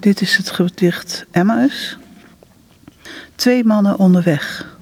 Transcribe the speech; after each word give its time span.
Dit 0.00 0.20
is 0.20 0.36
het 0.36 0.50
gedicht 0.50 1.24
Emmaus. 1.30 1.98
Twee 3.34 3.64
mannen 3.64 3.98
onderweg, 3.98 4.76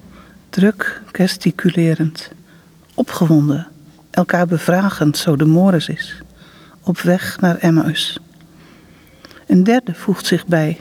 druk 0.49 1.01
gesticulerend, 1.11 2.31
opgewonden, 2.93 3.67
elkaar 4.09 4.47
bevragend, 4.47 5.17
zo 5.17 5.35
de 5.35 5.45
Morris 5.45 5.89
is, 5.89 6.21
op 6.81 6.99
weg 6.99 7.39
naar 7.39 7.57
Emmaus. 7.57 8.19
Een 9.47 9.63
derde 9.63 9.93
voegt 9.93 10.25
zich 10.25 10.45
bij, 10.45 10.79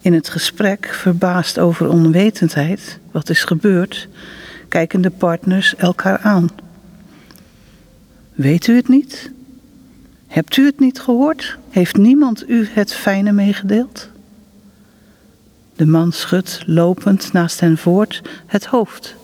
in 0.00 0.12
het 0.12 0.28
gesprek 0.28 0.86
verbaasd 0.86 1.58
over 1.58 1.88
onwetendheid, 1.88 2.98
wat 3.10 3.28
is 3.28 3.44
gebeurd, 3.44 4.08
kijken 4.68 5.00
de 5.00 5.10
partners 5.10 5.76
elkaar 5.76 6.18
aan. 6.18 6.48
Weet 8.34 8.66
u 8.66 8.76
het 8.76 8.88
niet? 8.88 9.31
Hebt 10.32 10.56
u 10.56 10.64
het 10.64 10.80
niet 10.80 11.00
gehoord? 11.00 11.58
Heeft 11.70 11.96
niemand 11.96 12.48
u 12.48 12.68
het 12.70 12.94
fijne 12.94 13.32
meegedeeld? 13.32 14.08
De 15.76 15.86
man 15.86 16.12
schudt 16.12 16.62
lopend 16.66 17.32
naast 17.32 17.60
hen 17.60 17.78
voort 17.78 18.22
het 18.46 18.64
hoofd, 18.64 19.14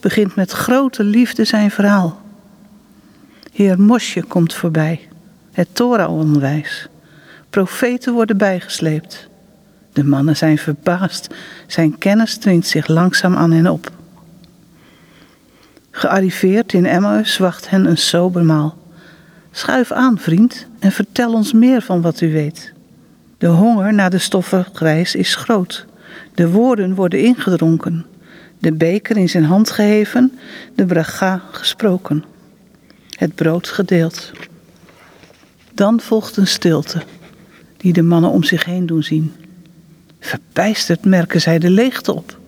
begint 0.00 0.34
met 0.34 0.50
grote 0.50 1.04
liefde 1.04 1.44
zijn 1.44 1.70
verhaal. 1.70 2.22
Heer 3.52 3.80
Mosje 3.80 4.22
komt 4.22 4.54
voorbij, 4.54 5.08
het 5.52 5.68
Torah-onderwijs. 5.72 6.88
Profeten 7.50 8.12
worden 8.12 8.36
bijgesleept. 8.36 9.28
De 9.92 10.04
mannen 10.04 10.36
zijn 10.36 10.58
verbaasd, 10.58 11.34
zijn 11.66 11.98
kennis 11.98 12.36
dringt 12.38 12.66
zich 12.66 12.86
langzaam 12.86 13.36
aan 13.36 13.52
hen 13.52 13.66
op. 13.66 13.90
Gearriveerd 15.90 16.72
in 16.72 16.86
Emmaus 16.86 17.38
wacht 17.38 17.70
hen 17.70 17.86
een 17.86 17.98
sober 17.98 18.44
maal. 18.44 18.82
Schuif 19.56 19.92
aan, 19.92 20.18
vriend, 20.18 20.66
en 20.78 20.92
vertel 20.92 21.32
ons 21.32 21.52
meer 21.52 21.82
van 21.82 22.02
wat 22.02 22.20
u 22.20 22.32
weet. 22.32 22.72
De 23.38 23.46
honger 23.46 23.94
naar 23.94 24.10
de 24.10 24.18
stoffige 24.18 24.70
reis 24.74 25.14
is 25.14 25.34
groot. 25.34 25.86
De 26.34 26.50
woorden 26.50 26.94
worden 26.94 27.20
ingedronken. 27.20 28.06
De 28.58 28.72
beker 28.72 29.16
in 29.16 29.28
zijn 29.28 29.44
hand 29.44 29.70
geheven, 29.70 30.38
de 30.74 30.86
braga 30.86 31.42
gesproken. 31.50 32.24
Het 33.08 33.34
brood 33.34 33.68
gedeeld. 33.68 34.32
Dan 35.74 36.00
volgt 36.00 36.36
een 36.36 36.46
stilte, 36.46 37.02
die 37.76 37.92
de 37.92 38.02
mannen 38.02 38.30
om 38.30 38.42
zich 38.42 38.64
heen 38.64 38.86
doen 38.86 39.02
zien. 39.02 39.32
Verbijsterd 40.20 41.04
merken 41.04 41.40
zij 41.40 41.58
de 41.58 41.70
leegte 41.70 42.14
op. 42.14 42.38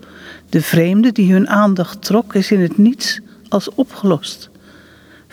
De 0.49 0.63
vreemde 0.63 1.13
die 1.13 1.33
hun 1.33 1.49
aandacht 1.49 2.03
trok, 2.03 2.35
is 2.35 2.51
in 2.51 2.61
het 2.61 2.79
niets 2.79 3.21
als 3.49 3.71
opgelost. 3.75 4.51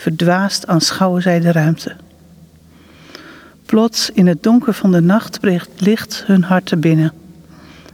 Verdwaasd 0.04 0.68
aanschouwen 0.68 1.22
zij 1.22 1.40
de 1.40 1.52
ruimte. 1.52 1.96
Plots 3.66 4.10
in 4.10 4.28
het 4.28 4.44
donker 4.44 4.74
van 4.74 4.92
de 4.92 5.02
nacht 5.02 5.40
breekt 5.40 5.82
licht 5.82 6.24
hun 6.26 6.44
harten 6.44 6.80
binnen. 6.80 7.14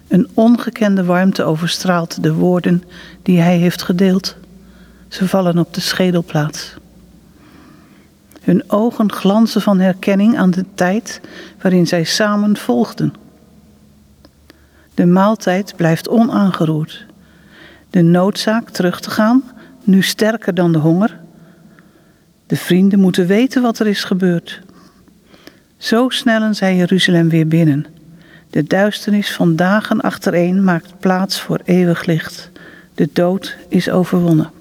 Een 0.08 0.28
ongekende 0.34 1.04
warmte 1.04 1.44
overstraalt 1.44 2.24
de 2.24 2.34
woorden 2.34 2.84
die 3.24 3.40
hij 3.40 3.58
heeft 3.58 3.82
gedeeld. 3.82 4.36
Ze 5.08 5.28
vallen 5.28 5.58
op 5.58 5.74
de 5.74 5.82
schedelplaats. 5.82 6.74
Hun 8.42 8.64
ogen 8.68 9.12
glanzen 9.12 9.62
van 9.62 9.80
herkenning 9.80 10.38
aan 10.38 10.52
de 10.52 10.66
tijd 10.76 11.22
waarin 11.62 11.88
zij 11.88 12.04
samen 12.04 12.58
volgden. 12.58 13.14
De 14.94 15.06
maaltijd 15.06 15.74
blijft 15.76 16.08
onaangeroerd. 16.08 17.06
De 17.90 18.02
noodzaak 18.02 18.70
terug 18.70 19.00
te 19.00 19.10
gaan, 19.10 19.44
nu 19.84 20.02
sterker 20.02 20.54
dan 20.54 20.72
de 20.72 20.80
honger. 20.80 21.28
De 22.50 22.56
vrienden 22.56 23.00
moeten 23.00 23.28
weten 23.28 23.62
wat 23.62 23.80
er 23.80 23.88
is 23.88 24.04
gebeurd. 24.04 24.62
Zo 25.78 26.10
snellen 26.10 26.56
zij 26.56 26.76
Jeruzalem 26.76 27.30
weer 27.30 27.48
binnen. 27.48 27.86
De 28.50 28.64
duisternis 28.64 29.32
van 29.32 29.56
dagen 29.56 30.02
achtereen 30.02 30.64
maakt 30.64 31.00
plaats 31.00 31.42
voor 31.42 31.60
eeuwig 31.64 32.06
licht. 32.06 32.52
De 32.96 33.10
dood 33.14 33.58
is 33.68 33.90
overwonnen. 33.90 34.52